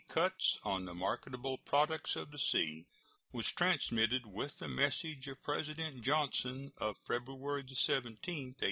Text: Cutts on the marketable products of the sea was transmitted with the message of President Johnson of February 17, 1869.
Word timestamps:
Cutts 0.09 0.57
on 0.63 0.85
the 0.85 0.95
marketable 0.95 1.59
products 1.59 2.15
of 2.15 2.31
the 2.31 2.39
sea 2.39 2.87
was 3.31 3.45
transmitted 3.55 4.25
with 4.25 4.57
the 4.57 4.67
message 4.67 5.27
of 5.27 5.43
President 5.43 6.01
Johnson 6.03 6.73
of 6.77 6.97
February 7.07 7.61
17, 7.61 7.67
1869. 8.15 8.55